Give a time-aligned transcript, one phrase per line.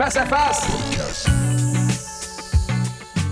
[0.00, 0.89] Face à face.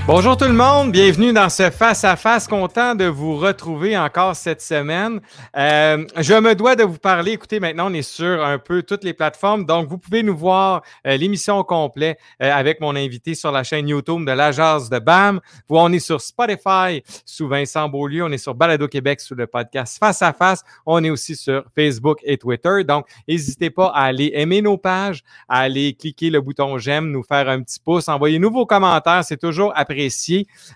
[0.08, 2.48] Bonjour tout le monde, bienvenue dans ce face-à-face.
[2.48, 5.20] Content de vous retrouver encore cette semaine.
[5.54, 7.32] Euh, je me dois de vous parler.
[7.32, 9.66] Écoutez, maintenant, on est sur un peu toutes les plateformes.
[9.66, 13.62] Donc, vous pouvez nous voir euh, l'émission au complet euh, avec mon invité sur la
[13.64, 15.40] chaîne YouTube de l'Agence de BAM.
[15.68, 18.24] On est sur Spotify sous Vincent Beaulieu.
[18.24, 20.64] On est sur Balado Québec sous le podcast Face à Face.
[20.86, 22.82] On est aussi sur Facebook et Twitter.
[22.82, 27.22] Donc, n'hésitez pas à aller aimer nos pages, à aller cliquer le bouton j'aime, nous
[27.22, 29.22] faire un petit pouce, envoyer-nous vos commentaires.
[29.22, 29.97] C'est toujours apprécié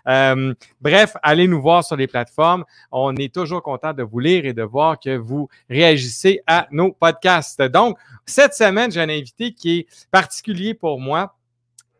[0.09, 2.65] euh, bref, allez nous voir sur les plateformes.
[2.91, 6.93] On est toujours content de vous lire et de voir que vous réagissez à nos
[6.93, 7.63] podcasts.
[7.63, 11.35] Donc, cette semaine, j'ai un invité qui est particulier pour moi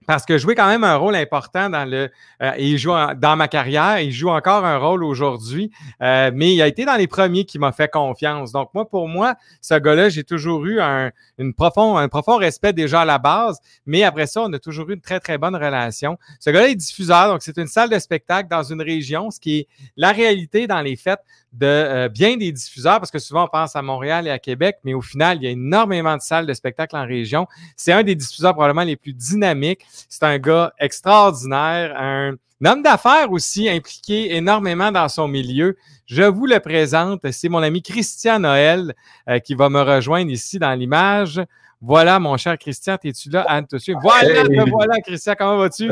[0.07, 2.11] parce que jouer quand même un rôle important dans le.
[2.43, 5.71] Euh, il joue dans ma carrière, il joue encore un rôle aujourd'hui,
[6.01, 8.53] euh, mais il a été dans les premiers qui m'a fait confiance.
[8.53, 12.73] Donc, moi, pour moi, ce gars-là, j'ai toujours eu un, une profond, un profond respect
[12.73, 15.57] déjà à la base, mais après ça, on a toujours eu une très, très bonne
[15.57, 16.19] relation.
[16.41, 19.59] Ce gars-là est diffuseur, donc c'est une salle de spectacle dans une région, ce qui
[19.59, 23.49] est la réalité dans les fêtes de euh, bien des diffuseurs, parce que souvent on
[23.49, 26.47] pense à Montréal et à Québec, mais au final, il y a énormément de salles
[26.47, 27.47] de spectacle en région.
[27.77, 29.85] C'est un des diffuseurs probablement les plus dynamiques.
[30.09, 35.77] C'est un gars extraordinaire, un, homme d'affaires aussi impliqué énormément dans son milieu.
[36.07, 38.95] Je vous le présente, c'est mon ami Christian Noël
[39.29, 41.43] euh, qui va me rejoindre ici dans l'image.
[41.81, 43.99] Voilà, mon cher Christian, es-tu là à te suivre?
[44.01, 45.91] Voilà, voilà, Christian, comment vas-tu?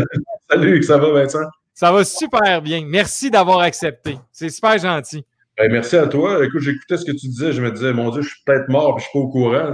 [0.48, 1.38] Salut, ça va, Vincent?
[1.74, 2.84] Ça va super bien.
[2.86, 4.18] Merci d'avoir accepté.
[4.30, 5.24] C'est super gentil.
[5.58, 6.42] Merci à toi.
[6.44, 7.52] Écoute, j'écoutais ce que tu disais.
[7.52, 9.72] Je me disais, mon Dieu, je suis peut-être mort, je je suis pas au courant.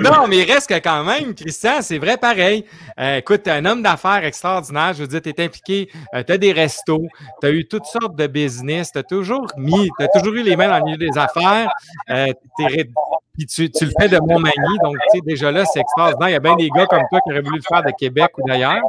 [0.20, 2.66] non, mais reste que quand même, Christian, c'est vrai pareil.
[3.00, 4.92] Euh, écoute, tu es un homme d'affaires extraordinaire.
[4.92, 7.06] Je veux dire, tu es impliqué, euh, tu as des restos,
[7.40, 10.42] tu as eu toutes sortes de business, tu as toujours mis, tu as toujours eu
[10.42, 11.70] les mains dans le milieu des affaires.
[12.10, 12.32] Euh,
[13.34, 16.28] puis tu, tu, le fais de Montmagny, donc tu sais, déjà là, c'est extraordinaire.
[16.28, 18.30] Il y a bien des gars comme toi qui auraient voulu le faire de Québec
[18.36, 18.82] ou d'ailleurs.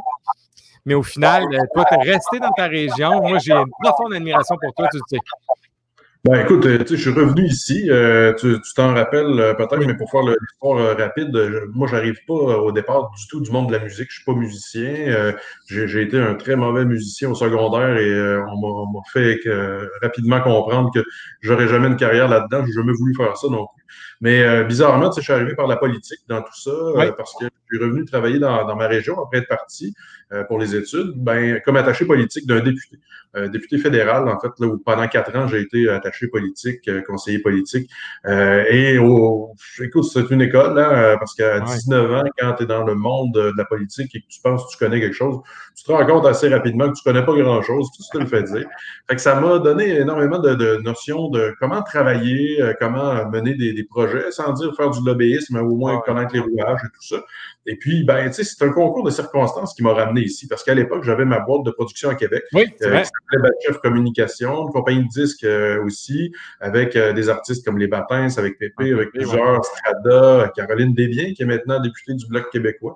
[0.86, 3.22] Mais au final, euh, toi, tu es resté dans ta région.
[3.22, 5.18] Moi, j'ai une profonde admiration pour toi, tu sais.
[6.26, 7.90] Ben, écoute, euh, je suis revenu ici.
[7.90, 11.36] Euh, tu t'en rappelles peut-être, mais pour faire l'histoire rapide,
[11.74, 14.08] moi, j'arrive pas au départ du tout du monde de la musique.
[14.10, 15.34] Je suis pas musicien.
[15.68, 19.38] J'ai été un très mauvais musicien au secondaire et on m'a fait
[20.02, 21.04] rapidement comprendre que
[21.40, 22.64] j'aurais jamais une carrière là-dedans.
[22.66, 23.83] J'ai jamais voulu faire ça non plus.
[24.20, 26.70] Mais bizarrement, je suis arrivé par la politique dans tout ça
[27.16, 29.94] parce que je suis revenu travailler dans, dans, ma région après être parti.
[30.34, 32.98] Euh, pour les études, ben, comme attaché politique d'un député.
[33.36, 37.02] Euh, député fédéral, en fait, là, où pendant quatre ans, j'ai été attaché politique, euh,
[37.02, 37.90] conseiller politique.
[38.24, 42.84] et au, écoute, c'est une école, là, parce qu'à 19 ans, quand tu es dans
[42.84, 45.40] le monde de la politique et que tu penses que tu connais quelque chose,
[45.76, 48.44] tu te rends compte assez rapidement que tu connais pas grand-chose, tu te le fais
[48.44, 48.66] dire.
[49.08, 53.72] Fait que ça m'a donné énormément de, de, notions de comment travailler, comment mener des,
[53.72, 57.02] des, projets, sans dire faire du lobbyisme, mais au moins connaître les rouages et tout
[57.02, 57.24] ça.
[57.66, 60.62] Et puis, ben, tu sais, c'est un concours de circonstances qui m'a ramené ici, parce
[60.62, 64.66] qu'à l'époque, j'avais ma boîte de production à Québec, oui, euh, qui s'appelait Chef Communication,
[64.66, 68.92] une compagnie de disques euh, aussi, avec euh, des artistes comme Les Batins, avec Pépé,
[68.92, 72.94] avec plusieurs, Strada, Caroline Desbiens, qui est maintenant députée du Bloc québécois.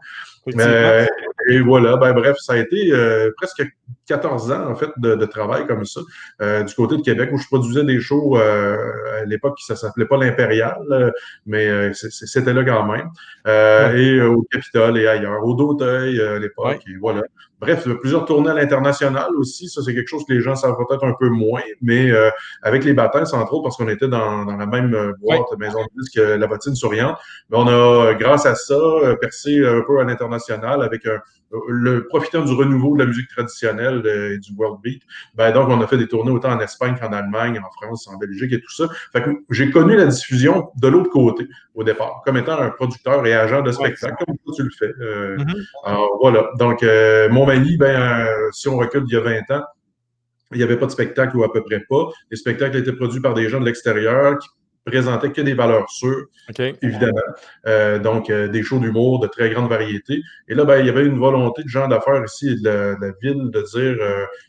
[0.58, 1.06] Euh,
[1.50, 2.90] et voilà, ben bref, ça a été
[3.36, 3.62] presque
[4.06, 6.00] 14 ans en fait de, travail comme ça
[6.40, 11.12] du côté de Québec où je produisais des shows à l'époque ça s'appelait pas l'Impérial,
[11.44, 13.10] mais c'était là quand même.
[13.94, 17.22] Et au Capitole et ailleurs, au Dauteuil à l'époque, et voilà.
[17.60, 19.68] Bref, plusieurs tournées à l'international aussi.
[19.68, 22.30] Ça, c'est quelque chose que les gens savent peut-être un peu moins, mais euh,
[22.62, 25.58] avec les baptêmes, c'est entre autres parce qu'on était dans, dans, la même euh, boîte
[25.58, 27.16] maison de disque que la bottine souriante.
[27.50, 31.20] Mais on a, grâce à ça, euh, percé un peu à l'international avec un,
[31.66, 35.02] le profitant du renouveau de la musique traditionnelle et du world beat.
[35.34, 38.18] Ben, donc, on a fait des tournées autant en Espagne qu'en Allemagne, en France, en
[38.18, 38.86] Belgique et tout ça.
[39.12, 43.24] Fait que j'ai connu la diffusion de l'autre côté au départ, comme étant un producteur
[43.24, 44.88] et agent de spectacle, comme tu le fais.
[44.88, 45.64] Mm-hmm.
[45.84, 46.50] Alors, voilà.
[46.58, 46.84] Donc,
[47.30, 47.47] mon
[47.78, 49.64] ben, euh, si on recule d'il y a 20 ans,
[50.52, 52.08] il n'y avait pas de spectacle ou à peu près pas.
[52.30, 54.48] Les spectacles étaient produits par des gens de l'extérieur qui
[54.86, 56.26] présentaient que des valeurs sûres,
[56.82, 57.20] évidemment.
[57.66, 60.22] Euh, donc, euh, des shows d'humour de très grande variété.
[60.48, 63.12] Et là, ben, il y avait une volonté de gens d'affaires ici et de la,
[63.20, 64.02] ville de dire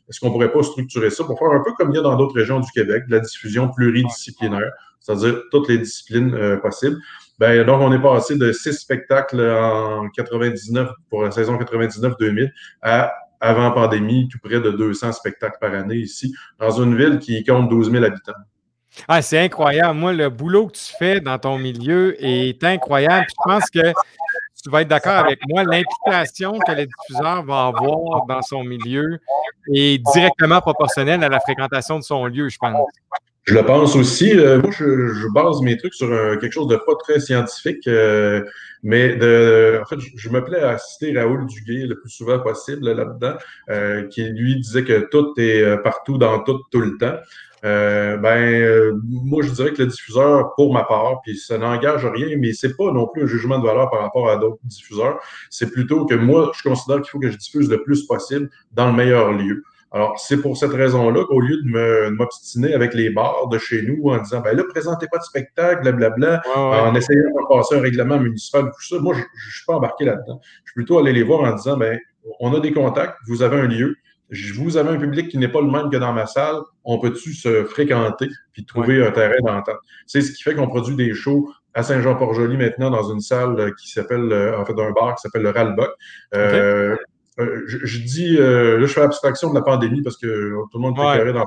[0.08, 2.16] est-ce qu'on pourrait pas structurer ça pour faire un peu comme il y a dans
[2.16, 4.72] d'autres régions du Québec, de la diffusion pluridisciplinaire,
[5.02, 6.98] c'est-à-dire toutes les disciplines possibles.
[7.40, 12.52] Ben, donc, on est passé de six spectacles en 99 pour la saison 99-2000
[12.82, 17.42] à avant pandémie, tout près de 200 spectacles par année ici, dans une ville qui
[17.46, 18.34] compte 12 000 habitants.
[19.08, 19.98] Ah, c'est incroyable.
[19.98, 23.26] Moi, le boulot que tu fais dans ton milieu est incroyable.
[23.30, 23.94] je pense que
[24.62, 29.20] tu vas être d'accord avec moi, l'implication que le diffuseur va avoir dans son milieu
[29.74, 32.76] est directement proportionnelle à la fréquentation de son lieu, je pense.
[33.50, 34.38] Je le pense aussi.
[34.38, 36.08] Euh, moi, je, base mes trucs sur
[36.40, 38.44] quelque chose de pas très scientifique, euh,
[38.84, 42.92] mais de, en fait, je, me plais à citer Raoul Duguay le plus souvent possible
[42.92, 43.38] là-dedans,
[43.72, 47.16] euh, qui lui disait que tout est partout, dans tout, tout le temps.
[47.64, 52.54] ben, moi, je dirais que le diffuseur, pour ma part, puis ça n'engage rien, mais
[52.54, 55.20] c'est pas non plus un jugement de valeur par rapport à d'autres diffuseurs.
[55.50, 58.92] C'est plutôt que moi, je considère qu'il faut que je diffuse le plus possible dans
[58.92, 59.64] le meilleur lieu.
[59.92, 64.10] Alors, c'est pour cette raison-là qu'au lieu de m'obstiner avec les bars de chez nous
[64.10, 68.20] en disant, ben là, présentez pas de spectacle, blablabla, en essayant de passer un règlement
[68.20, 70.40] municipal, tout ça, moi, je ne suis pas embarqué là-dedans.
[70.66, 72.00] Je suis plutôt allé les voir en disant, ben,
[72.40, 73.96] on a des contacts, vous avez un lieu,
[74.56, 77.34] vous avez un public qui n'est pas le même que dans ma salle, on peut-tu
[77.34, 79.80] se fréquenter puis trouver un terrain d'entente?
[80.06, 83.90] C'est ce qui fait qu'on produit des shows à Saint-Jean-Port-Joli maintenant dans une salle qui
[83.90, 85.92] s'appelle, en fait, un bar qui s'appelle le Ralbock.
[86.36, 86.96] Euh,
[87.40, 90.80] euh, je, dis, euh, là, je fais abstraction de la pandémie parce que tout le
[90.80, 91.34] monde peut ouais.
[91.34, 91.46] dans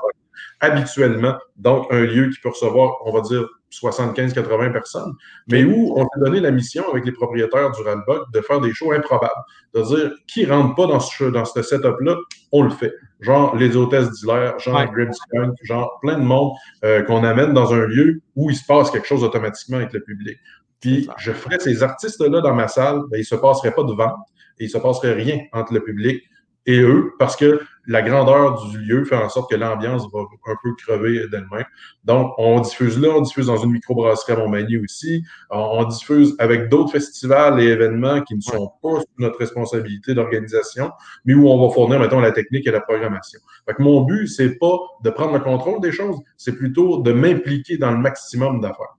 [0.61, 5.13] habituellement, donc un lieu qui peut recevoir, on va dire, 75-80 personnes,
[5.49, 8.73] mais où on s'est donné la mission avec les propriétaires du Ralbock de faire des
[8.73, 9.33] shows improbables.
[9.75, 12.17] De dire, qui ne rentre pas dans ce, dans ce setup-là,
[12.53, 12.95] on le fait.
[13.21, 15.49] Genre les hôtesses d'Hilaire, genre ouais.
[15.63, 16.53] genre plein de monde
[16.85, 20.01] euh, qu'on amène dans un lieu où il se passe quelque chose automatiquement avec le
[20.01, 20.39] public.
[20.81, 23.93] Puis je ferais ces artistes-là dans ma salle, ben, il ne se passerait pas de
[23.93, 24.19] vente
[24.59, 26.23] et il ne se passerait rien entre le public
[26.67, 30.55] et eux, parce que la grandeur du lieu fait en sorte que l'ambiance va un
[30.63, 31.65] peu crever d'elle-même.
[32.05, 36.69] Donc, on diffuse là, on diffuse dans une microbrasserie à Montmagny aussi, on, diffuse avec
[36.69, 40.93] d'autres festivals et événements qui ne sont pas sous notre responsabilité d'organisation,
[41.25, 43.41] mais où on va fournir, mettons, la technique et la programmation.
[43.67, 47.13] Fait que mon but, c'est pas de prendre le contrôle des choses, c'est plutôt de
[47.13, 48.97] m'impliquer dans le maximum d'affaires.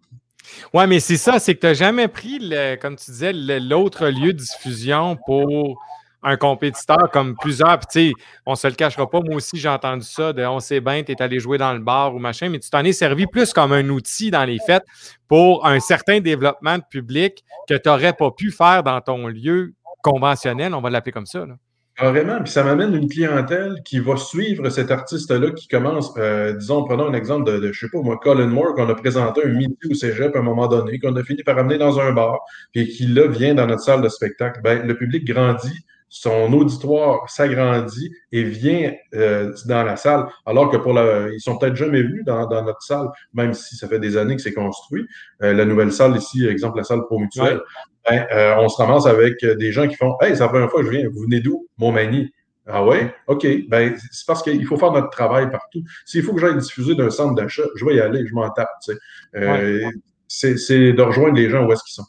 [0.74, 4.08] Oui, mais c'est ça, c'est que tu n'as jamais pris, le, comme tu disais, l'autre
[4.08, 5.82] lieu de diffusion pour
[6.24, 7.80] un compétiteur comme plusieurs.
[7.80, 8.14] Puis,
[8.46, 9.20] on se le cachera pas.
[9.20, 11.80] Moi aussi, j'ai entendu ça de on sait bien, tu es allé jouer dans le
[11.80, 14.86] bar ou machin, mais tu t'en es servi plus comme un outil dans les fêtes
[15.28, 19.74] pour un certain développement de public que tu n'aurais pas pu faire dans ton lieu
[20.02, 21.46] conventionnel, on va l'appeler comme ça.
[21.46, 21.56] Là.
[22.04, 26.84] Carrément, puis ça m'amène une clientèle qui va suivre cet artiste-là qui commence, euh, disons,
[26.84, 29.78] prenons un exemple de, je sais pas moi, Colin Moore, qu'on a présenté un midi
[29.90, 32.42] au cégep à un moment donné, qu'on a fini par amener dans un bar,
[32.74, 34.60] puis qui là vient dans notre salle de spectacle.
[34.62, 40.78] Ben, le public grandit, son auditoire s'agrandit et vient euh, dans la salle, alors que
[40.78, 44.16] pour la, ils sont peut-être jamais vus dans, notre salle, même si ça fait des
[44.16, 45.08] années que c'est construit.
[45.42, 47.62] Euh, la nouvelle salle ici, exemple la salle Pro Mutuelle,
[48.08, 50.82] ben, euh, on se ramasse avec des gens qui font Hey, c'est la première fois
[50.82, 51.68] que je viens, vous venez d'où?
[51.80, 52.32] Montmagny.
[52.68, 53.12] Ah ouais?
[53.26, 53.48] OK.
[53.68, 55.82] Ben, c'est parce qu'il faut faire notre travail partout.
[56.06, 58.70] S'il faut que j'aille diffuser d'un centre d'achat, je vais y aller, je m'en tape.
[59.36, 59.90] Euh,
[60.28, 60.54] c'est
[60.94, 62.06] de rejoindre les gens où est-ce qu'ils sont.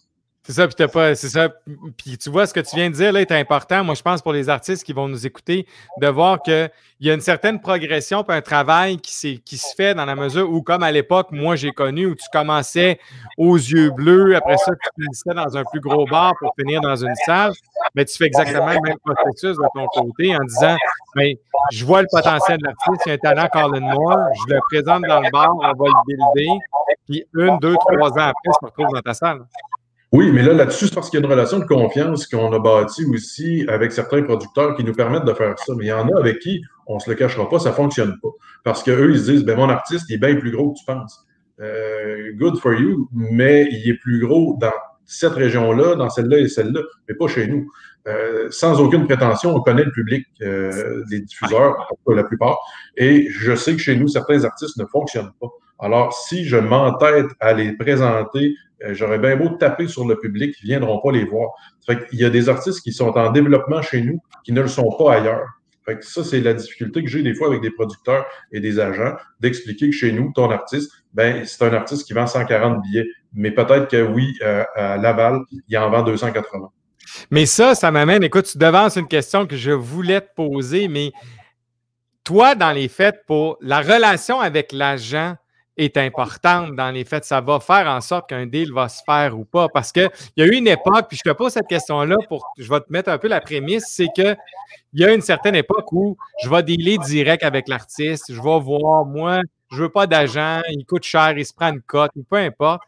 [0.46, 1.48] C'est ça, puis pas, c'est ça.
[1.96, 3.82] Puis tu vois, ce que tu viens de dire là est important.
[3.82, 5.66] Moi, je pense pour les artistes qui vont nous écouter,
[6.02, 6.70] de voir qu'il
[7.00, 10.50] y a une certaine progression, puis un travail qui, qui se fait dans la mesure
[10.50, 12.98] où, comme à l'époque, moi j'ai connu, où tu commençais
[13.38, 16.96] aux yeux bleus, après ça, tu finissais dans un plus gros bar pour finir dans
[16.96, 17.52] une salle,
[17.94, 20.76] mais tu fais exactement le même processus de ton côté en disant
[21.16, 21.38] mais
[21.72, 24.60] je vois le potentiel de l'artiste, il y a un talent Colin Moore, je le
[24.70, 26.58] présente dans le bar, on va le builder,
[27.08, 29.40] puis une, deux, trois ans après, je me retrouve dans ta salle.
[30.16, 32.60] Oui, mais là, là-dessus, c'est parce qu'il y a une relation de confiance qu'on a
[32.60, 35.72] bâtie aussi avec certains producteurs qui nous permettent de faire ça.
[35.76, 37.74] Mais il y en a avec qui, on ne se le cachera pas, ça ne
[37.74, 38.28] fonctionne pas.
[38.62, 40.84] Parce qu'eux, ils se disent, ben, mon artiste, il est bien plus gros que tu
[40.84, 41.26] penses.
[41.60, 44.70] Euh, good for you, mais il est plus gros dans
[45.04, 47.68] cette région-là, dans celle-là et celle-là, mais pas chez nous.
[48.06, 52.58] Euh, sans aucune prétention, on connaît le public euh, des diffuseurs, la plupart,
[52.96, 55.48] et je sais que chez nous, certains artistes ne fonctionnent pas.
[55.80, 58.54] Alors, si je m'entête à les présenter
[58.92, 61.50] j'aurais bien beau taper sur le public, ils ne viendront pas les voir.
[62.12, 64.90] Il y a des artistes qui sont en développement chez nous qui ne le sont
[64.98, 65.46] pas ailleurs.
[66.00, 69.90] Ça, c'est la difficulté que j'ai des fois avec des producteurs et des agents, d'expliquer
[69.90, 73.06] que chez nous, ton artiste, ben, c'est un artiste qui vend 140 billets.
[73.34, 76.70] Mais peut-être que oui, euh, à Laval, il en vend 280.
[77.30, 81.12] Mais ça, ça m'amène, écoute, tu devances une question que je voulais te poser, mais
[82.24, 85.36] toi, dans les faits, pour la relation avec l'agent,
[85.76, 87.24] est importante dans les faits.
[87.24, 89.68] Ça va faire en sorte qu'un deal va se faire ou pas.
[89.68, 92.68] Parce qu'il y a eu une époque, puis je te pose cette question-là pour je
[92.68, 94.36] vais te mettre un peu la prémisse, c'est qu'il
[94.94, 99.04] y a une certaine époque où je vais dealer direct avec l'artiste, je vais voir,
[99.04, 99.40] moi,
[99.70, 102.82] je veux pas d'agent, il coûte cher, il se prend une cote, ou peu importe.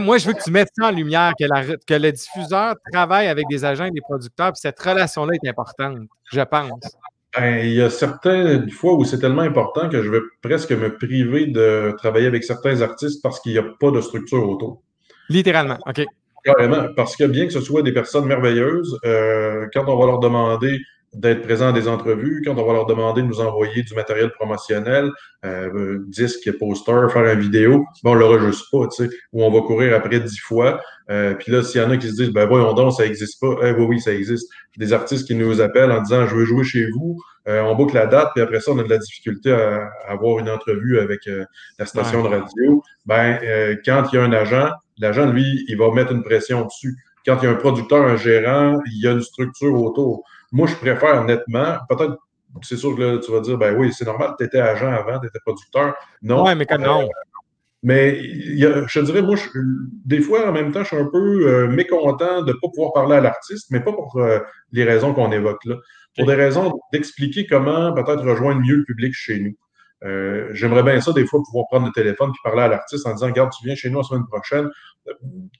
[0.00, 3.46] Moi, je veux que tu mettes ça en lumière, que, que le diffuseur travaille avec
[3.48, 5.98] des agents et des producteurs, puis cette relation-là est importante,
[6.32, 6.96] je pense.
[7.36, 10.94] Ben, il y a certaines fois où c'est tellement important que je vais presque me
[10.94, 14.82] priver de travailler avec certains artistes parce qu'il n'y a pas de structure autour.
[15.28, 16.04] Littéralement, OK.
[16.44, 20.18] Carrément, parce que bien que ce soit des personnes merveilleuses, euh, quand on va leur
[20.18, 20.78] demander
[21.14, 24.30] d'être présents à des entrevues, quand on va leur demander de nous envoyer du matériel
[24.32, 25.10] promotionnel,
[25.44, 29.50] euh, disque, poster, faire une vidéo, bon, on l'aura juste pas, tu sais, ou on
[29.50, 30.80] va courir après dix fois.
[31.10, 33.40] Euh, puis là, s'il y en a qui se disent, ben voyons donc, ça existe
[33.40, 33.54] pas.
[33.62, 34.50] Eh, oui, oui, ça existe.
[34.76, 37.94] Des artistes qui nous appellent en disant, je veux jouer chez vous, euh, on boucle
[37.94, 41.26] la date, puis après ça, on a de la difficulté à, avoir une entrevue avec
[41.26, 41.44] euh,
[41.78, 42.82] la station de radio.
[43.04, 43.38] Ben,
[43.84, 46.96] quand il y a un agent, l'agent, lui, il va mettre une pression dessus.
[47.26, 50.24] Quand il y a un producteur, un gérant, il y a une structure autour.
[50.54, 52.16] Moi, je préfère nettement, peut-être,
[52.62, 55.26] c'est sûr que tu vas dire, ben oui, c'est normal, tu étais agent avant, tu
[55.26, 55.96] étais producteur.
[56.22, 56.44] Non.
[56.44, 57.08] Oui, mais quand non.
[57.82, 59.36] Mais je te dirais, moi,
[60.06, 62.92] des fois, en même temps, je suis un peu euh, mécontent de ne pas pouvoir
[62.92, 64.38] parler à l'artiste, mais pas pour euh,
[64.70, 65.74] les raisons qu'on évoque là.
[66.16, 69.56] Pour des raisons d'expliquer comment peut-être rejoindre mieux le public chez nous.
[70.04, 73.12] Euh, j'aimerais bien ça, des fois, pouvoir prendre le téléphone et parler à l'artiste en
[73.12, 74.68] disant Regarde, tu viens chez nous la semaine prochaine.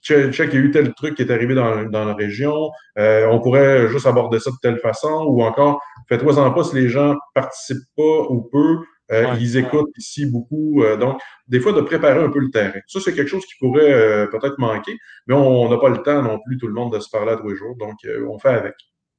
[0.01, 2.69] Check, il y a eu tel truc qui est arrivé dans, la région.
[2.97, 5.25] Euh, on pourrait juste aborder ça de telle façon.
[5.27, 8.77] Ou encore, faites-toi en pas si les gens participent pas ou peu.
[9.11, 10.83] Euh, ils écoutent ici beaucoup.
[10.99, 12.79] donc, des fois, de préparer un peu le terrain.
[12.87, 14.97] Ça, c'est quelque chose qui pourrait peut-être manquer,
[15.27, 17.37] mais on n'a pas le temps non plus, tout le monde, de se parler à
[17.37, 17.75] tous les jours.
[17.77, 17.95] Donc,
[18.27, 18.73] on fait avec.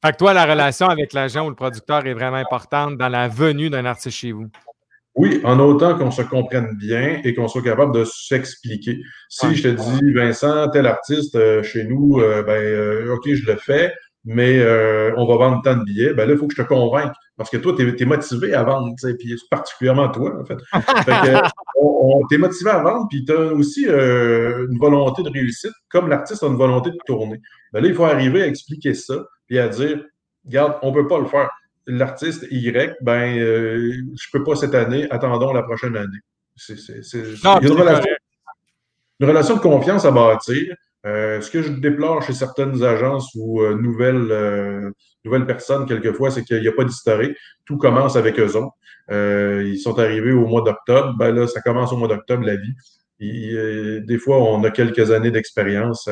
[0.05, 3.29] Fait que toi, la relation avec l'agent ou le producteur est vraiment importante dans la
[3.29, 4.49] venue d'un artiste chez vous.
[5.17, 9.01] Oui, en autant qu'on se comprenne bien et qu'on soit capable de s'expliquer.
[9.31, 13.47] Si je te dis, Vincent, tel artiste euh, chez nous, euh, ben, euh, OK, je
[13.51, 13.95] le fais,
[14.27, 14.61] mais
[15.17, 17.15] on va vendre tant de billets, ben là, il faut que je te convainque.
[17.39, 20.57] Parce que toi, tu es, motivé à vendre, puis particulièrement toi, en fait.
[22.29, 26.43] tu es motivé à vendre, puis tu as aussi une volonté de réussite, comme l'artiste
[26.43, 27.41] a une volonté de tourner.
[27.73, 30.03] Ben là, il faut arriver à expliquer ça, puis à dire,
[30.45, 31.49] regarde, on ne peut pas le faire
[31.87, 36.19] l'artiste Y, ben, euh, je peux pas cette année, attendons la prochaine année.
[36.57, 37.61] C'est, il y a
[39.21, 40.75] une relation, de confiance à bâtir.
[41.07, 44.93] Euh, ce que je déplore chez certaines agences ou euh, nouvelles,
[45.25, 47.37] nouvelles personnes, quelquefois, c'est qu'il n'y a pas d'historique.
[47.65, 48.75] Tout commence avec eux autres.
[49.11, 51.15] ils sont arrivés au mois d'octobre.
[51.19, 52.75] Ben là, ça commence au mois d'octobre, la vie.
[53.21, 56.09] des fois, on a quelques années d'expérience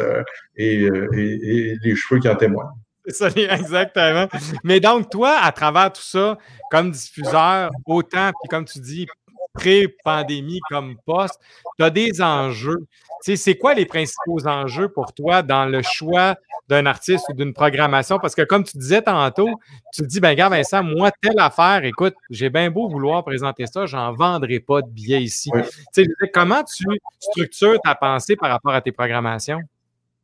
[0.57, 2.84] et, et, les cheveux qui en témoignent.
[3.07, 4.27] C'est ça, exactement.
[4.63, 6.39] Mais donc, toi, à travers tout ça,
[6.71, 9.07] comme diffuseur, autant, puis comme tu dis,
[9.55, 11.39] pré-pandémie comme post,
[11.79, 12.87] tu as des enjeux.
[13.21, 16.37] C'est quoi les principaux enjeux pour toi dans le choix
[16.69, 18.19] d'un artiste ou d'une programmation?
[18.19, 19.49] Parce que comme tu disais tantôt,
[19.95, 23.65] tu te dis, ben gars, Vincent, moi, telle affaire, écoute, j'ai bien beau vouloir présenter
[23.67, 25.51] ça, j'en vendrai pas de billets ici.
[25.95, 26.85] Tu sais, comment tu
[27.19, 29.61] structures ta pensée par rapport à tes programmations?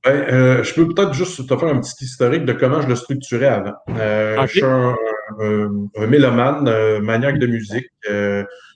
[0.05, 2.97] Ben, euh, je peux peut-être juste te faire un petit historique de comment je le
[2.97, 3.75] structurais avant.
[3.91, 4.97] Euh, je suis un,
[5.39, 7.91] un, mélomane, euh, maniaque de musique.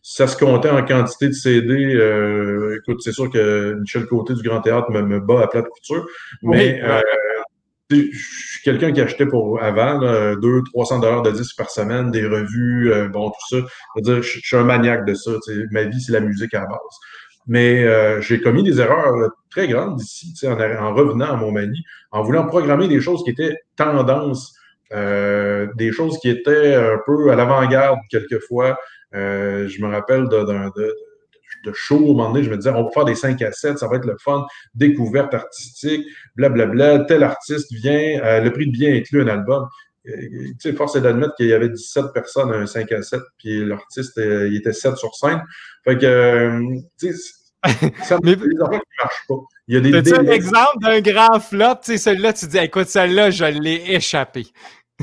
[0.03, 2.79] ça se comptait en quantité de CD.
[2.79, 6.07] écoute, c'est sûr que Michel Côté du Grand Théâtre me, me bat à plate couture,
[6.43, 6.83] mais
[7.91, 12.27] je suis quelqu'un qui achetait pour avant 200, 300 dollars de disques par semaine, des
[12.27, 13.67] revues, bon, tout ça.
[13.97, 15.31] Je, dire, je, suis un maniaque de ça.
[15.71, 16.79] Ma vie, c'est la musique à la base.
[17.47, 21.85] Mais euh, j'ai commis des erreurs euh, très grandes ici, en, en, revenant à Montmagny,
[22.11, 24.55] en voulant programmer des choses qui étaient tendance,
[24.93, 28.79] euh, des choses qui étaient un peu à l'avant-garde quelquefois.
[29.13, 33.15] je me rappelle de, show, au moment donné, je me disais, on va faire des
[33.15, 38.51] 5 à 7, ça va être le fun, découverte artistique, blablabla, tel artiste vient, le
[38.51, 39.67] prix de bien inclut un album.
[40.05, 43.21] Tu sais, force est d'admettre qu'il y avait 17 personnes à un 5 à 7,
[43.39, 45.41] puis l'artiste, il était 7 sur 5.
[45.85, 46.61] Fait que, euh,
[46.99, 47.33] tu sais,
[48.03, 48.37] ça Mais...
[48.37, 49.35] des affaires qui ne marchent pas.
[49.67, 51.77] Il y a des un exemple d'un grand flop?
[51.83, 54.47] Tu sais, celui-là, tu dis, écoute, celle-là, je l'ai échappé.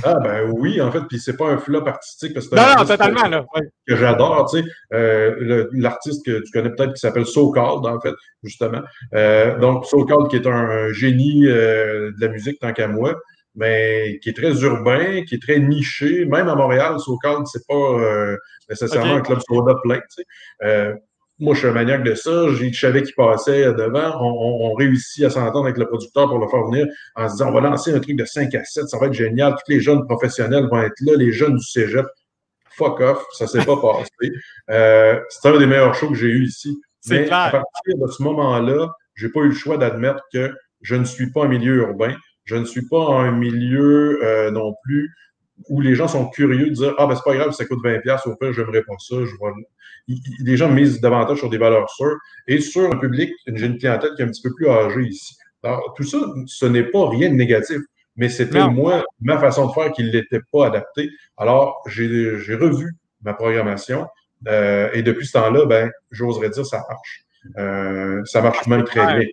[0.04, 2.86] Ah ben oui, en fait, puis c'est pas un flop artistique parce que non, non,
[2.86, 3.46] totalement, là.
[3.86, 8.00] que j'adore, tu sais, euh, l'artiste que tu connais peut-être qui s'appelle So Called, en
[8.00, 8.80] fait, justement.
[9.14, 13.20] Euh, donc So Called qui est un, génie de la musique tant qu'à moi
[13.56, 16.26] mais qui est très urbain, qui est très niché.
[16.26, 18.38] Même à Montréal, SoCal, c'est pas euh,
[18.70, 19.98] nécessairement un club soda plein.
[19.98, 20.26] Tu sais.
[20.64, 20.94] euh,
[21.40, 22.50] moi, je suis un maniaque de ça.
[22.50, 24.22] Je savais qu'il passait devant.
[24.22, 27.50] On, on, réussit à s'entendre avec le producteur pour le faire venir en se disant
[27.50, 29.54] on va lancer un truc de 5 à 7, ça va être génial.
[29.54, 32.06] Tous les jeunes professionnels vont être là, les jeunes du cégep.
[32.70, 34.32] Fuck off, ça s'est pas passé.
[34.70, 36.80] Euh, c'est un des meilleurs shows que j'ai eu ici.
[37.10, 41.06] Mais à partir de ce moment-là, j'ai pas eu le choix d'admettre que je ne
[41.06, 42.16] suis pas un milieu urbain.
[42.46, 45.14] Je ne suis pas un milieu euh, non plus
[45.70, 48.30] où les gens sont curieux de dire Ah, ben c'est pas grave, ça coûte 20$,
[48.30, 49.16] au pire, j'aimerais pas ça.
[49.24, 49.54] Je vois...
[50.40, 52.18] Les gens misent davantage sur des valeurs sûres
[52.48, 55.36] et sur un public, une jeune clientèle qui est un petit peu plus âgée ici.
[55.64, 56.18] Alors, tout ça,
[56.48, 57.78] ce n'est pas rien de négatif,
[58.16, 61.10] mais c'était moi, ma façon de faire qui n'était pas adaptée.
[61.38, 64.08] Alors, j'ai revu ma programmation
[64.48, 67.26] euh, et depuis ce temps-là, ben, j'oserais dire ça marche.
[67.58, 69.28] Euh, ça marche même très bien.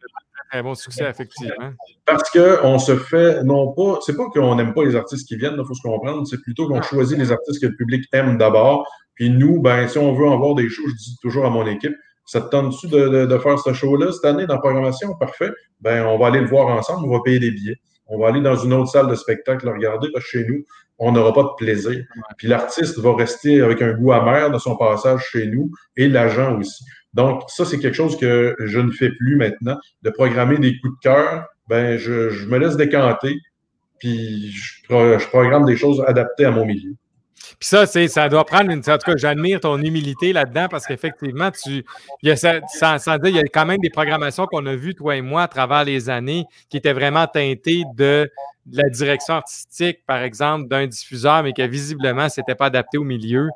[0.50, 1.72] Très bon succès, effectivement.
[2.04, 5.56] Parce qu'on se fait, non pas, c'est pas qu'on n'aime pas les artistes qui viennent,
[5.58, 8.86] il faut se comprendre, c'est plutôt qu'on choisit les artistes que le public aime d'abord.
[9.14, 11.66] Puis nous, ben, si on veut en voir des shows, je dis toujours à mon
[11.66, 15.14] équipe, ça te tente-tu de, faire ce show-là cette année dans la programmation?
[15.14, 15.50] Parfait.
[15.80, 17.76] Ben, on va aller le voir ensemble, on va payer des billets.
[18.06, 20.64] On va aller dans une autre salle de spectacle le regarder parce que chez nous,
[20.98, 22.04] on n'aura pas de plaisir.
[22.36, 26.58] Puis l'artiste va rester avec un goût amer de son passage chez nous et l'agent
[26.58, 26.84] aussi.
[27.14, 29.78] Donc, ça, c'est quelque chose que je ne fais plus maintenant.
[30.02, 33.36] De programmer des coups de cœur, ben, je, me laisse décanter,
[33.98, 36.94] puis je, je programme des choses adaptées à mon milieu.
[37.58, 38.78] Puis ça, ça doit prendre une.
[38.78, 41.84] En tout cas, j'admire ton humilité là-dedans parce qu'effectivement, tu.
[42.22, 42.60] Il y a,
[43.24, 45.84] il y a quand même des programmations qu'on a vues, toi et moi, à travers
[45.84, 48.30] les années, qui étaient vraiment teintées de,
[48.72, 53.04] la direction artistique, par exemple, d'un diffuseur, mais que visiblement, ce n'était pas adapté au
[53.04, 53.48] milieu.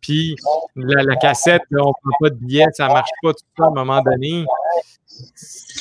[0.00, 0.36] Puis
[0.76, 3.68] la, cassette, on ne prend pas de billets, ça ne marche pas tout ça à
[3.68, 4.44] un moment donné.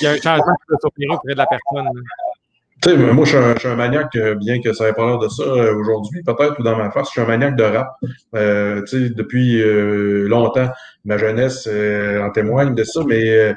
[0.01, 1.87] Il y a un changement qui peut s'opérer auprès de la personne.
[2.81, 5.27] Tu sais, moi, je suis, un, maniaque, euh, bien que ça ait pas l'air de
[5.27, 7.93] ça euh, aujourd'hui, peut-être, ou dans ma face, je suis un maniaque de rap.
[8.35, 9.61] Euh, tu sais, depuis
[10.27, 10.69] longtemps,
[11.03, 13.53] ma jeunesse en témoigne de ça, mais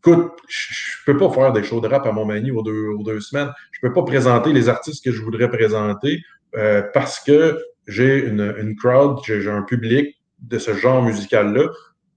[0.00, 3.20] écoute, je peux pas faire des shows de rap à Montmagny aux deux, aux deux
[3.20, 3.50] semaines.
[3.72, 6.20] Je peux pas présenter les artistes que je voudrais présenter
[6.92, 11.68] parce que j'ai une, une crowd, j'ai un public de ce genre musical-là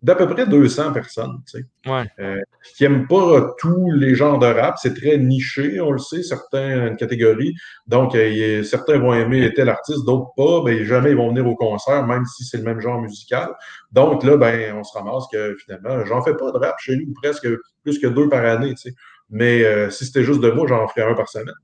[0.03, 2.05] d'à peu près 200 personnes, tu sais, ouais.
[2.19, 2.41] euh,
[2.75, 4.75] qui n'aiment pas tous les genres de rap.
[4.77, 7.55] C'est très niché, on le sait, certaines catégories.
[7.87, 10.61] Donc, euh, certains vont aimer tel artiste, d'autres pas.
[10.63, 13.49] Ben, jamais ils vont venir au concert, même si c'est le même genre musical.
[13.93, 17.13] Donc, là, ben, on se ramasse que finalement, j'en fais pas de rap chez nous,
[17.13, 17.47] presque
[17.83, 18.95] plus que deux par année, tu sais.
[19.29, 21.55] Mais euh, si c'était juste de moi, j'en ferais un par semaine.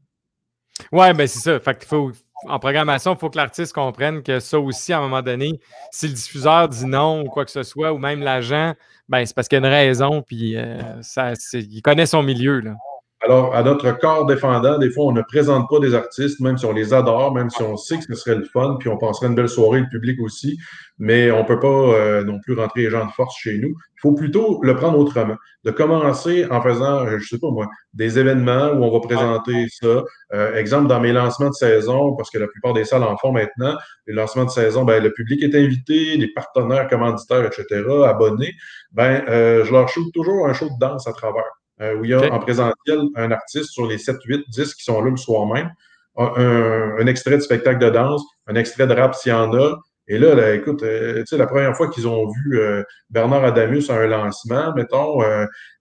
[0.93, 1.59] Ouais, ben c'est ça.
[1.59, 2.11] Fait qu'il faut,
[2.47, 5.59] en programmation, il faut que l'artiste comprenne que ça aussi, à un moment donné,
[5.91, 8.73] si le diffuseur dit non ou quoi que ce soit, ou même l'agent,
[9.09, 12.59] ben, c'est parce qu'il y a une raison, puis euh, ça, il connaît son milieu.
[12.59, 12.75] Là.
[13.21, 16.65] Alors, à notre corps défendant, des fois, on ne présente pas des artistes, même si
[16.65, 19.27] on les adore, même si on sait que ce serait le fun, puis on passerait
[19.27, 20.57] une belle soirée, le public aussi,
[20.99, 23.69] mais on ne peut pas euh, non plus rentrer les gens de force chez nous.
[23.69, 25.35] Il faut plutôt le prendre autrement.
[25.65, 29.67] De commencer en faisant, euh, je sais pas moi, des événements où on va présenter
[29.69, 30.01] ça.
[30.33, 33.33] Euh, exemple, dans mes lancements de saison, parce que la plupart des salles en font
[33.33, 33.75] maintenant,
[34.07, 38.53] les lancements de saison, ben, le public est invité, les partenaires, commanditaires, etc., abonnés,
[38.93, 41.58] ben, je leur shoot toujours un show de danse à travers.
[41.81, 44.83] Euh, où il y a en présentiel un artiste sur les 7, 8, 10 qui
[44.83, 45.71] sont là le soir même,
[46.17, 49.77] un, extrait de spectacle de danse, un extrait de rap s'il y en a.
[50.09, 53.89] Et là, écoute, euh, tu sais, la première fois qu'ils ont vu euh, Bernard Adamus
[53.89, 55.19] à un lancement, mettons,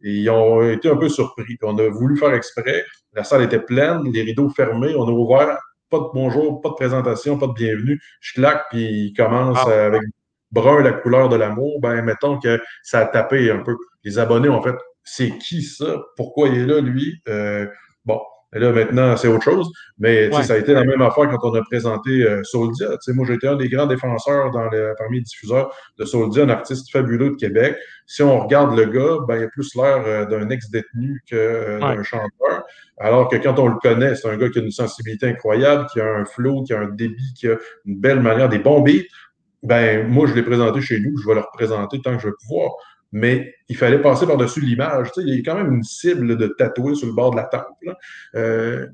[0.02, 1.56] ils ont été un peu surpris.
[1.62, 2.84] on a voulu faire exprès.
[3.14, 5.58] La salle était pleine, les rideaux fermés, on a ouvert,
[5.90, 8.00] pas de bonjour, pas de présentation, pas de bienvenue.
[8.20, 9.86] Je claque, puis il commence ah.
[9.86, 10.02] avec
[10.52, 11.80] brun la couleur de l'amour.
[11.80, 13.76] Ben, mettons que ça a tapé un peu.
[14.04, 14.76] Les abonnés ont fait
[15.10, 16.02] c'est qui ça?
[16.16, 17.20] Pourquoi il est là, lui?
[17.28, 17.66] Euh,
[18.04, 18.20] bon,
[18.52, 19.70] là, maintenant, c'est autre chose.
[19.98, 22.88] Mais ça a été la même affaire quand on a présenté euh, Soldia.
[23.08, 24.68] moi, j'ai été un des grands défenseurs dans
[24.98, 27.76] parmi les diffuseurs de Soldia, un artiste fabuleux de Québec.
[28.06, 32.02] Si on regarde le gars, ben, il a plus l'air euh, d'un ex-détenu que d'un
[32.02, 32.64] chanteur.
[32.98, 36.00] Alors que quand on le connaît, c'est un gars qui a une sensibilité incroyable, qui
[36.00, 39.04] a un flow, qui a un débit, qui a une belle manière, des bons beats.
[39.62, 42.34] Ben, moi, je l'ai présenté chez nous, je vais le représenter tant que je vais
[42.46, 42.72] pouvoir
[43.12, 45.12] mais il fallait passer par-dessus l'image.
[45.12, 47.36] Tu sais, il y a quand même une cible de tatouer sur le bord de
[47.36, 47.96] la temple.
[48.34, 48.86] Euh,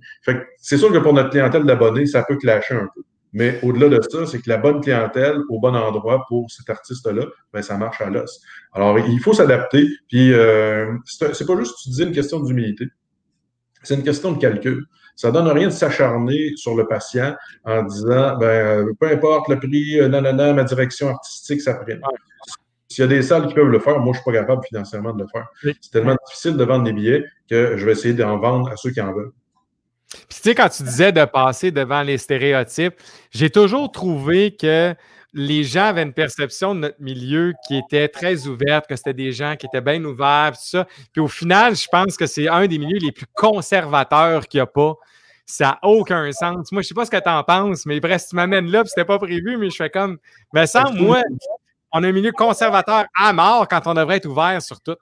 [0.59, 3.03] c'est sûr que pour notre clientèle d'abonnés, ça peut clasher un peu.
[3.33, 7.27] Mais au-delà de ça, c'est que la bonne clientèle au bon endroit pour cet artiste-là,
[7.53, 8.41] ben, ça marche à l'os.
[8.73, 9.89] Alors, il faut s'adapter.
[10.09, 12.87] Puis, euh, c'est pas juste, tu disais, une question d'humilité.
[13.83, 14.85] C'est une question de calcul.
[15.17, 19.99] Ça donne rien de s'acharner sur le patient en disant, ben, peu importe le prix,
[20.09, 22.01] non, non, non, ma direction artistique, ça prime.
[22.95, 24.65] S'il y a des salles qui peuvent le faire, moi, je ne suis pas capable
[24.65, 25.49] financièrement de le faire.
[25.81, 28.93] C'est tellement difficile de vendre des billets que je vais essayer d'en vendre à ceux
[28.93, 29.33] qui en veulent.
[30.13, 32.95] Puis, tu sais, quand tu disais de passer devant les stéréotypes,
[33.33, 34.95] j'ai toujours trouvé que
[35.33, 39.33] les gens avaient une perception de notre milieu qui était très ouverte, que c'était des
[39.33, 40.87] gens qui étaient bien ouverts, tout ça.
[41.13, 44.63] Puis au final, je pense que c'est un des milieux les plus conservateurs qu'il n'y
[44.63, 44.95] a pas.
[45.47, 46.71] Ça n'a aucun sens.
[46.71, 48.83] Moi, je ne sais pas ce que tu en penses, mais bref, tu m'amènes là,
[48.83, 50.19] puis c'était pas prévu, mais je fais comme.
[50.53, 51.21] Mais sans moi,
[51.95, 54.97] on a un milieu conservateur à mort quand on devrait être ouvert sur tout.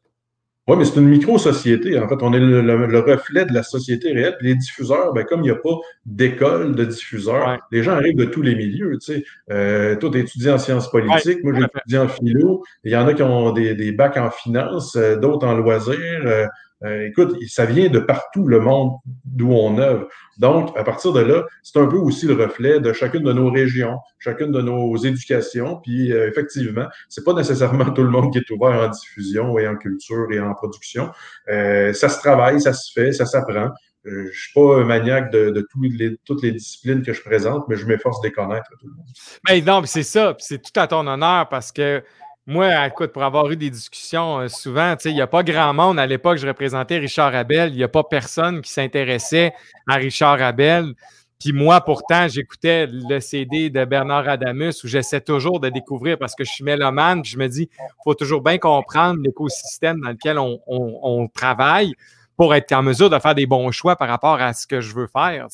[0.68, 1.98] Oui, mais c'est une micro-société.
[1.98, 4.36] En fait, on est le, reflet de la société réelle.
[4.38, 5.76] Puis les diffuseurs, ben, comme il n'y a pas
[6.06, 8.96] d'école de diffuseurs, les gens arrivent de tous les milieux.
[9.00, 9.24] Tu sais.
[9.50, 12.62] Euh, toi, tu étudies en sciences politiques, moi, j'étudie en philo.
[12.84, 16.48] Il y en a qui ont des, bacs en finance, euh, d'autres en loisirs.
[16.84, 18.92] Euh, écoute, ça vient de partout le monde
[19.24, 20.08] d'où on œuvre.
[20.38, 23.50] Donc, à partir de là, c'est un peu aussi le reflet de chacune de nos
[23.50, 25.80] régions, chacune de nos éducations.
[25.82, 29.68] Puis, euh, effectivement, c'est pas nécessairement tout le monde qui est ouvert en diffusion et
[29.68, 31.10] en culture et en production.
[31.48, 33.70] Euh, ça se travaille, ça se fait, ça s'apprend.
[34.06, 35.66] Euh, je suis pas un maniaque de,
[36.24, 39.06] toutes les disciplines que je présente, mais je m'efforce de les connaître tout le monde.
[39.48, 40.34] Mais non, c'est ça.
[40.38, 42.02] C'est tout à ton honneur parce que
[42.46, 45.98] moi, écoute, pour avoir eu des discussions euh, souvent, il n'y a pas grand monde.
[46.00, 47.70] À l'époque, je représentais Richard Abel.
[47.72, 49.52] Il n'y a pas personne qui s'intéressait
[49.88, 50.92] à Richard Abel.
[51.38, 56.34] Puis moi, pourtant, j'écoutais le CD de Bernard Adamus où j'essaie toujours de découvrir parce
[56.34, 57.24] que je suis mélomane.
[57.24, 61.94] Je me dis, il faut toujours bien comprendre l'écosystème dans lequel on travaille
[62.36, 64.94] pour être en mesure de faire des bons choix par rapport à ce que je
[64.94, 65.46] veux faire.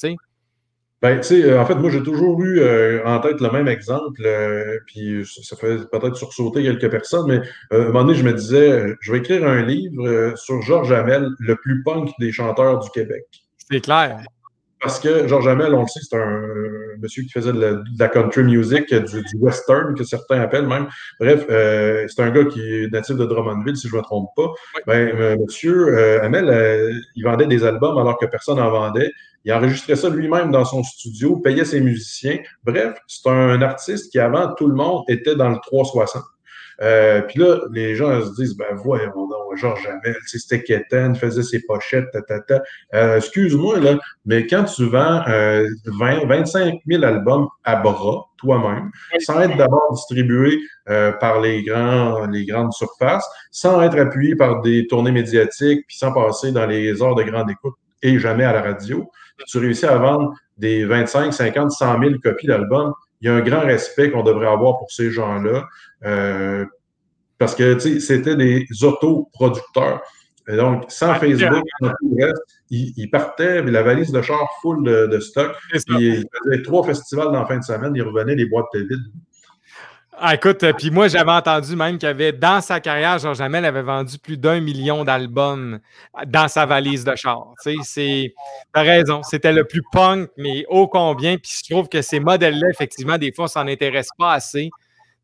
[1.01, 3.69] Ben, tu sais, euh, en fait, moi, j'ai toujours eu euh, en tête le même
[3.69, 8.25] exemple, euh, puis ça fait peut-être sursauter quelques personnes, mais à un moment donné, je
[8.25, 12.81] me disais, je vais écrire un livre sur Georges Hamel, le plus punk des chanteurs
[12.81, 13.27] du Québec.
[13.71, 14.23] C'est clair.
[14.81, 16.41] Parce que Georges Hamel, on le sait, c'est un
[17.01, 20.89] monsieur qui faisait de la, country music, du, western, que certains appellent même.
[21.19, 24.31] Bref, euh, c'est un gars qui est natif de Drummondville, si je ne me trompe
[24.37, 24.49] pas.
[24.87, 29.11] Ben, euh, monsieur euh, Hamel, il vendait des albums alors que personne n'en vendait.
[29.45, 32.39] Il enregistrait ça lui-même dans son studio, payait ses musiciens.
[32.65, 36.23] Bref, c'est un artiste qui, avant tout le monde, était dans le 360.
[36.81, 41.43] Euh, puis là, les gens se disent, ben voyons donc, Georges Jamel, c'était Kéten, faisait
[41.43, 42.41] ses pochettes, ta,
[42.95, 49.41] euh, Excuse-moi, là, mais quand tu vends 20, 25 000 albums à bras, toi-même, sans
[49.41, 54.87] être d'abord distribué euh, par les, grands, les grandes surfaces, sans être appuyé par des
[54.87, 58.63] tournées médiatiques, puis sans passer dans les heures de grande écoute et jamais à la
[58.63, 59.11] radio,
[59.47, 63.41] tu réussis à vendre des 25, 50, 100 000 copies d'albums il y a un
[63.41, 65.67] grand respect qu'on devrait avoir pour ces gens-là.
[66.05, 66.65] Euh,
[67.39, 70.03] parce que c'était des autoproducteurs.
[70.49, 71.65] Et donc, sans Facebook,
[72.71, 75.55] ils, partaient, la valise de char full de, stock.
[75.73, 79.13] Ils faisaient trois festivals dans la fin de semaine, ils revenaient les boîtes vides.
[80.21, 83.65] Ah, écoute, euh, puis moi, j'avais entendu même qu'il avait, dans sa carrière, Georges Hamel
[83.65, 85.79] avait vendu plus d'un million d'albums
[86.27, 87.55] dans sa valise de char.
[87.63, 88.35] Tu sais.
[88.73, 91.37] T'as raison, c'était le plus punk, mais ô combien.
[91.37, 94.71] Puis je trouve que ces modèles-là, effectivement, des fois, on s'en intéresse pas assez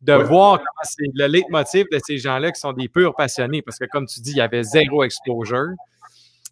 [0.00, 3.62] de voir comment c'est le leitmotiv de ces gens-là qui sont des purs passionnés.
[3.62, 5.70] Parce que, comme tu dis, il y avait zéro exposure.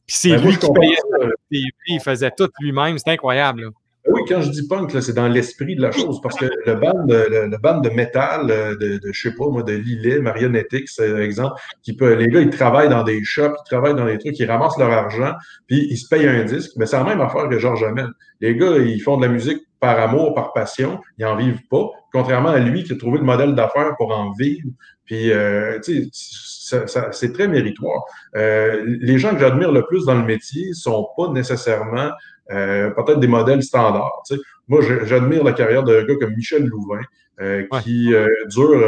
[0.05, 2.99] Puis c'est ben, lui qui payait il faisait tout lui-même.
[2.99, 3.71] C'est incroyable.
[4.13, 7.05] Oui, quand je dis punk, c'est dans l'esprit de la chose, parce que le band,
[7.09, 10.91] le, le band de métal, euh, de, de, je sais pas moi, de Lillet, Marionetics,
[11.01, 14.39] exemple, qui peut, les gars, ils travaillent dans des shops, ils travaillent dans des trucs,
[14.39, 15.33] ils ramassent leur argent,
[15.67, 16.73] puis ils se payent un disque.
[16.77, 18.09] Mais c'est la même affaire que Georges Hamel.
[18.41, 21.89] Les gars, ils font de la musique par amour, par passion, ils en vivent pas.
[22.13, 24.69] Contrairement à lui qui a trouvé le modèle d'affaires pour en vivre.
[25.05, 28.03] Puis, euh, tu sais, c'est très méritoire.
[28.37, 32.11] Euh, les gens que j'admire le plus dans le métier sont pas nécessairement
[32.51, 34.23] euh, peut-être des modèles standards.
[34.69, 37.01] Moi, j'admire la carrière d'un gars comme Michel Louvain,
[37.41, 38.83] euh, qui euh, dure,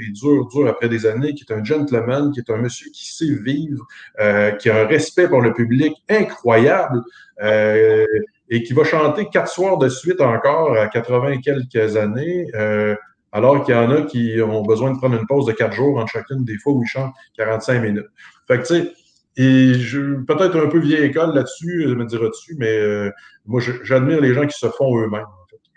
[0.00, 3.12] il dure, dure après des années, qui est un gentleman, qui est un monsieur qui
[3.12, 3.84] sait vivre,
[4.58, 7.02] qui a un respect pour le public incroyable
[7.40, 12.46] et qui va chanter quatre soirs de suite encore à 80 quelques années.
[13.32, 15.98] alors qu'il y en a qui ont besoin de prendre une pause de quatre jours
[15.98, 18.06] entre chacune des fois où ils chantent 45 minutes.
[18.46, 18.92] Fait que, tu sais,
[19.36, 23.10] et je peut-être un peu vieille école là-dessus, me diras-tu, mais euh,
[23.46, 25.26] moi, j'admire les gens qui se font eux-mêmes.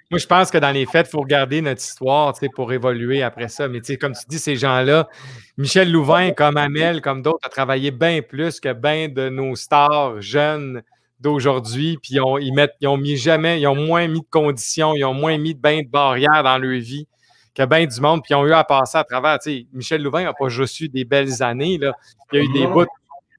[0.09, 3.49] Moi, je pense que dans les fêtes, il faut regarder notre histoire pour évoluer après
[3.49, 3.67] ça.
[3.67, 5.09] Mais comme tu dis, ces gens-là,
[5.57, 10.21] Michel Louvain, comme Amel, comme d'autres, a travaillé bien plus que bien de nos stars
[10.21, 10.81] jeunes
[11.19, 11.97] d'aujourd'hui.
[12.01, 14.95] Puis ils ont, ils, mettent, ils ont mis jamais, ils ont moins mis de conditions,
[14.95, 17.05] ils ont moins mis de bain de barrières dans leur vie
[17.53, 18.21] que bien du monde.
[18.23, 19.39] Puis ils ont eu à passer à travers.
[19.73, 21.77] Michel Louvain n'a pas juste eu des belles années.
[21.77, 21.91] Là.
[22.31, 22.85] Il y a eu des bouts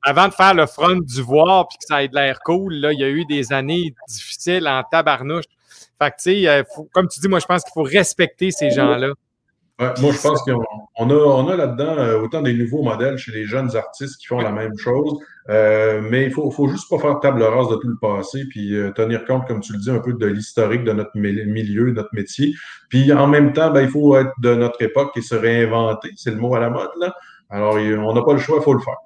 [0.03, 2.93] avant de faire le front du voir puis que ça ait de l'air cool, là,
[2.93, 5.45] il y a eu des années difficiles en tabarnouche.
[6.01, 8.71] Fait que, tu sais, euh, comme tu dis, moi, je pense qu'il faut respecter ces
[8.71, 9.09] gens-là.
[9.79, 13.47] moi, je pense qu'on a, on a là-dedans euh, autant des nouveaux modèles chez les
[13.47, 17.19] jeunes artistes qui font la même chose, euh, mais il faut, faut juste pas faire
[17.19, 20.13] table rase de tout le passé, puis tenir compte, comme tu le dis, un peu
[20.13, 22.55] de l'historique de notre milieu, notre métier.
[22.89, 26.11] Puis en même temps, ben, il faut être de notre époque et se réinventer.
[26.17, 27.13] C'est le mot à la mode, là.
[27.51, 28.99] Alors, on n'a pas le choix, il faut le faire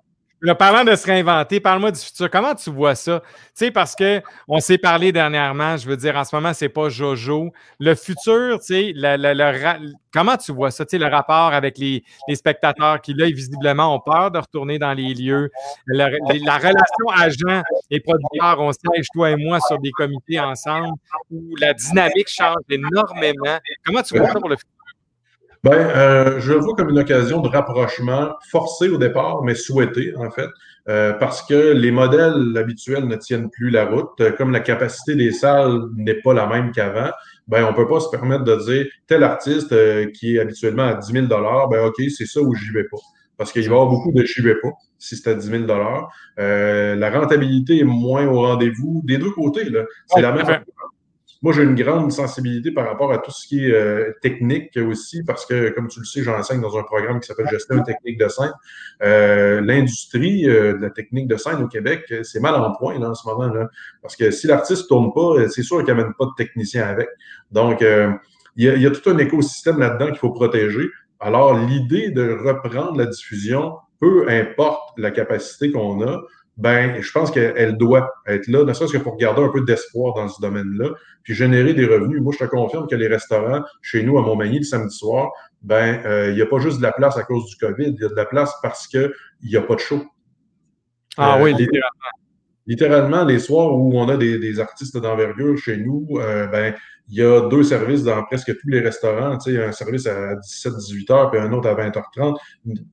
[0.54, 2.28] parlant de se réinventer, parle-moi du futur.
[2.28, 3.20] Comment tu vois ça?
[3.20, 6.88] Tu sais, parce qu'on s'est parlé dernièrement, je veux dire, en ce moment, c'est pas
[6.88, 7.52] Jojo.
[7.78, 8.94] Le futur, tu sais,
[10.12, 10.84] comment tu vois ça?
[10.84, 12.02] Tu sais, le rapport avec les,
[12.34, 15.50] spectateurs qui, là, visiblement, ont peur de retourner dans les lieux.
[15.86, 20.96] La, relation agent et producteur, on siège, toi et moi, sur des comités ensemble
[21.30, 23.58] où la dynamique change énormément.
[23.84, 24.81] Comment tu vois ça pour le futur?
[25.64, 30.12] Ben, euh, je le vois comme une occasion de rapprochement forcé au départ, mais souhaité
[30.16, 30.48] en fait,
[30.88, 34.20] euh, parce que les modèles habituels ne tiennent plus la route.
[34.36, 37.10] Comme la capacité des salles n'est pas la même qu'avant,
[37.46, 40.94] ben on peut pas se permettre de dire tel artiste euh, qui est habituellement à
[40.94, 42.98] 10 000 ben ok, c'est ça où j'y vais pas.
[43.36, 45.64] Parce qu'il va y avoir beaucoup de j'y vais pas si c'est à 10 000
[46.38, 49.68] euh, La rentabilité est moins au rendez-vous des deux côtés.
[50.06, 50.46] C'est la même
[51.42, 55.24] moi, j'ai une grande sensibilité par rapport à tout ce qui est euh, technique aussi,
[55.24, 58.28] parce que, comme tu le sais, j'enseigne dans un programme qui s'appelle Gestion technique de
[58.28, 58.52] scène.
[59.02, 63.10] Euh, l'industrie euh, de la technique de scène au Québec, c'est mal en point là,
[63.10, 63.52] en ce moment.
[63.52, 63.68] Là,
[64.02, 67.08] parce que si l'artiste ne tourne pas, c'est sûr qu'il n'amène pas de technicien avec.
[67.50, 70.88] Donc, il y, il y a tout un écosystème là-dedans qu'il faut protéger.
[71.18, 76.20] Alors, l'idée de reprendre la diffusion, peu importe la capacité qu'on a,
[76.56, 80.14] ben, je pense qu'elle doit être là, ne serait-ce que pour garder un peu d'espoir
[80.14, 80.90] dans ce domaine-là,
[81.22, 82.20] puis générer des revenus.
[82.20, 85.30] Moi, je te confirme que les restaurants, chez nous, à Montmagny, le samedi soir,
[85.62, 88.00] ben, euh, il n'y a pas juste de la place à cause du COVID, il
[88.00, 89.12] y a de la place parce qu'il
[89.44, 90.02] n'y a pas de show.
[91.16, 91.88] Ah oui, euh, littéralement.
[92.66, 96.74] Littéralement, les soirs où on a des, artistes d'envergure chez nous, euh, ben,
[97.08, 99.36] il y a deux services dans presque tous les restaurants.
[99.38, 102.36] Tu sais, un service à 17-18 heures, puis un autre à 20h30.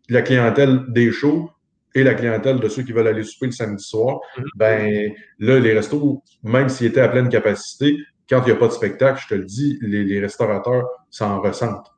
[0.10, 1.52] La clientèle des shows
[1.96, 4.46] et la clientèle de ceux qui veulent aller souper le samedi soir, mhm.
[4.56, 7.98] ben là, les restos, même s'ils étaient à pleine capacité,
[8.30, 11.92] quand il n'y a pas de spectacle, je te le dis, les, restaurateurs s'en ressentent.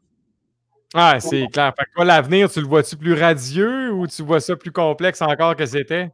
[0.94, 1.74] Ah, c'est clair.
[1.78, 5.56] Fait que l'avenir, tu le vois-tu plus radieux ou tu vois ça plus complexe encore
[5.56, 6.10] que c'était?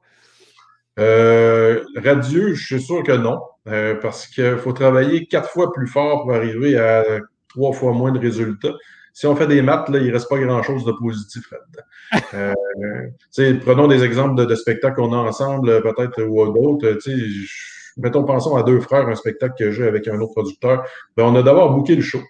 [1.00, 5.88] Euh, radieux, je suis sûr que non, euh, parce qu'il faut travailler quatre fois plus
[5.88, 7.04] fort pour arriver à
[7.50, 8.74] trois fois moins de résultats
[9.18, 12.54] si on fait des maths, là, il ne reste pas grand-chose de positif là-dedans.
[13.40, 17.00] Euh, prenons des exemples de, spectacles qu'on a ensemble, peut-être, ou d'autres.
[17.98, 20.86] Mettons, pensons à deux frères, un spectacle que j'ai avec un autre producteur.
[21.16, 22.22] Ben, on a d'abord booké le show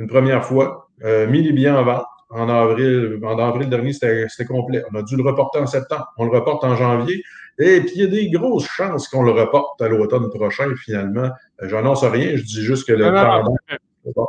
[0.00, 2.04] une première fois, euh, mis les billets en vente.
[2.28, 4.82] En avril, en avril dernier, c'était complet.
[4.92, 6.12] On a dû le reporter en septembre.
[6.16, 7.22] On le reporte en janvier.
[7.60, 11.30] Et puis, il y a des grosses chances qu'on le reporte à l'automne prochain, finalement.
[11.62, 14.26] Euh, j'annonce rien, je dis juste que le temps.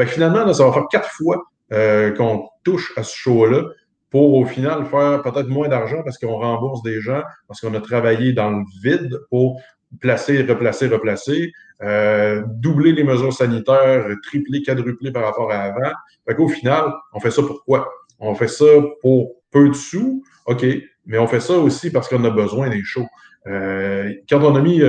[0.00, 3.62] finalement, ça va faire quatre fois euh, qu'on touche à ce show-là
[4.10, 7.80] pour au final faire peut-être moins d'argent parce qu'on rembourse des gens, parce qu'on a
[7.80, 9.60] travaillé dans le vide pour
[10.00, 15.92] placer, replacer, replacer, euh, doubler les mesures sanitaires, tripler, quadrupler par rapport à avant.
[16.28, 17.90] Fait qu'au final, on fait ça pour quoi?
[18.20, 18.66] On fait ça
[19.00, 20.64] pour peu de sous, OK,
[21.06, 23.08] mais on fait ça aussi parce qu'on a besoin des shows.
[23.46, 24.80] Euh, quand on a mis,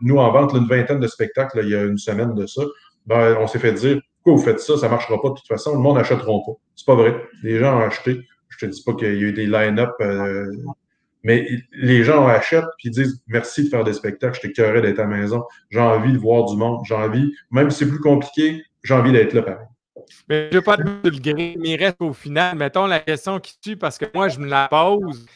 [0.00, 2.62] nous, en vente, une vingtaine de spectacles, il y a une semaine de ça,
[3.06, 4.76] ben, on s'est fait dire, pourquoi vous faites ça?
[4.76, 5.72] Ça ne marchera pas de toute façon.
[5.72, 6.52] Le monde n'achètera pas.
[6.76, 7.20] C'est pas vrai.
[7.42, 8.20] Les gens ont acheté.
[8.48, 10.46] Je te dis pas qu'il y a eu des line-up, euh,
[11.24, 14.36] mais les gens achètent et disent merci de faire des spectacles.
[14.36, 15.42] Je t'écœurais d'être à la maison.
[15.70, 16.80] J'ai envie de voir du monde.
[16.84, 19.66] J'ai envie, même si c'est plus compliqué, j'ai envie d'être là pareil.
[20.28, 22.56] Mais je ne veux pas te le gré, mais au final.
[22.56, 25.26] Mettons la question qui tue parce que moi, je me la pose.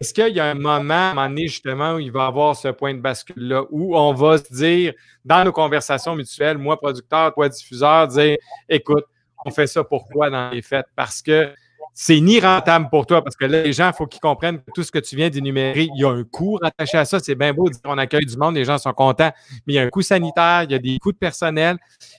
[0.00, 2.94] Est-ce qu'il y a un moment, un justement, où il va y avoir ce point
[2.94, 4.92] de bascule-là, où on va se dire,
[5.24, 8.36] dans nos conversations mutuelles, moi, producteur, toi, diffuseur, dire
[8.68, 9.04] écoute,
[9.44, 10.86] on fait ça pourquoi dans les fêtes?
[10.96, 11.52] Parce que
[11.98, 14.70] c'est ni rentable pour toi, parce que là, les gens, il faut qu'ils comprennent que
[14.74, 17.20] tout ce que tu viens d'énumérer, il y a un coût rattaché à ça.
[17.20, 19.32] C'est bien beau de dire qu'on accueille du monde, les gens sont contents,
[19.66, 21.78] mais il y a un coût sanitaire, il y a des coûts de personnel.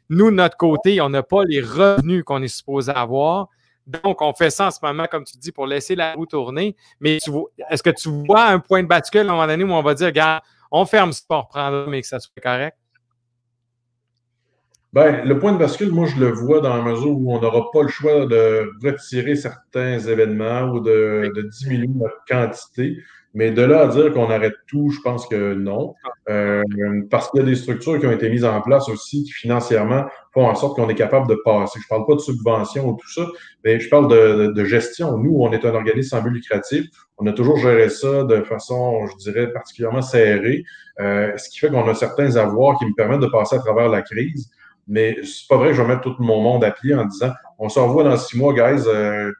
[0.10, 3.50] Nous, de notre côté, on n'a pas les revenus qu'on est supposé avoir.
[3.88, 6.76] Donc, on fait ça en ce moment, comme tu dis, pour laisser la roue tourner.
[7.00, 7.20] Mais
[7.70, 9.94] est-ce que tu vois un point de bascule à un moment donné où on va
[9.94, 12.78] dire, regarde, on ferme ce pour reprendre, mais que ça soit correct?
[14.92, 17.72] Bien, le point de bascule, moi, je le vois dans la mesure où on n'aura
[17.72, 22.98] pas le choix de retirer certains événements ou de, de diminuer notre quantité.
[23.38, 25.94] Mais de là à dire qu'on arrête tout, je pense que non.
[26.28, 26.64] Euh,
[27.12, 30.06] parce qu'il y a des structures qui ont été mises en place aussi qui financièrement
[30.34, 31.78] font en sorte qu'on est capable de passer.
[31.80, 33.28] Je ne parle pas de subvention ou tout ça,
[33.64, 35.20] mais je parle de, gestion.
[35.20, 36.88] Nous, on est un organisme sans but lucratif.
[37.20, 40.64] On a toujours géré ça de façon, je dirais, particulièrement serrée,
[41.00, 43.88] euh, ce qui fait qu'on a certains avoirs qui me permettent de passer à travers
[43.88, 44.50] la crise.
[44.88, 47.34] Mais c'est pas vrai que je vais mettre tout mon monde à pied en disant
[47.60, 48.88] on se revoit dans six mois, guys.
[48.88, 49.32] Euh,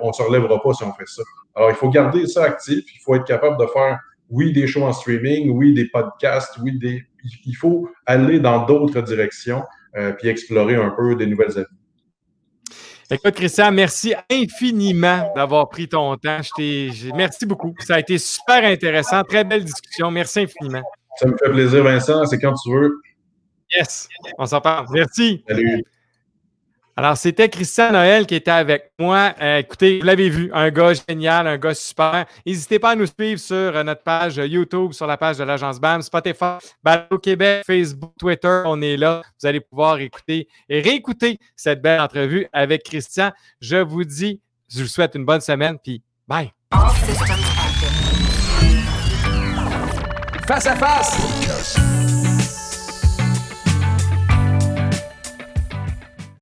[0.00, 1.22] on ne se relèvera pas si on fait ça.
[1.54, 2.84] Alors, il faut garder ça actif.
[2.94, 6.78] Il faut être capable de faire, oui, des shows en streaming, oui, des podcasts, oui,
[6.78, 7.02] des.
[7.44, 9.62] Il faut aller dans d'autres directions
[9.96, 11.66] euh, puis explorer un peu des nouvelles avenues.
[13.12, 16.40] Écoute, Christian, merci infiniment d'avoir pris ton temps.
[17.16, 17.74] Merci beaucoup.
[17.80, 19.24] Ça a été super intéressant.
[19.24, 20.12] Très belle discussion.
[20.12, 20.82] Merci infiniment.
[21.16, 22.24] Ça me fait plaisir, Vincent.
[22.26, 23.00] C'est quand tu veux.
[23.76, 24.08] Yes.
[24.38, 24.86] On s'en parle.
[24.92, 25.42] Merci.
[25.48, 25.84] Salut.
[27.00, 29.32] Alors, c'était Christian Noël qui était avec moi.
[29.40, 32.26] Euh, écoutez, vous l'avez vu, un gars génial, un gars super.
[32.44, 35.80] N'hésitez pas à nous suivre sur euh, notre page YouTube, sur la page de l'agence
[35.80, 38.64] BAM, Spotify, Balado Québec, Facebook, Twitter.
[38.66, 39.22] On est là.
[39.40, 43.32] Vous allez pouvoir écouter et réécouter cette belle entrevue avec Christian.
[43.62, 46.52] Je vous dis, je vous souhaite une bonne semaine, puis bye.
[50.46, 51.29] Face à face.